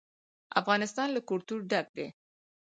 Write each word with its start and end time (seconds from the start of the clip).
افغانستان 0.59 1.07
له 1.15 1.21
کلتور 1.29 1.59
ډک 1.69 1.85
دی. 1.97 2.07